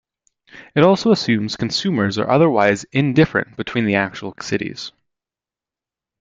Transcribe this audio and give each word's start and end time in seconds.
It 0.73 0.81
also 0.81 1.11
assumes 1.11 1.55
consumers 1.55 2.17
are 2.17 2.27
otherwise 2.27 2.85
indifferent 2.91 3.55
between 3.55 3.85
the 3.85 3.93
actual 3.93 4.33
cities. 4.41 4.93